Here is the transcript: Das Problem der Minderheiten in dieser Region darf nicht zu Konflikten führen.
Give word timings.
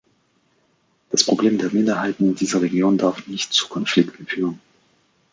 Das 1.11 1.23
Problem 1.23 1.59
der 1.59 1.69
Minderheiten 1.73 2.25
in 2.29 2.33
dieser 2.33 2.59
Region 2.59 2.97
darf 2.97 3.27
nicht 3.27 3.53
zu 3.53 3.67
Konflikten 3.67 4.25
führen. 4.25 4.59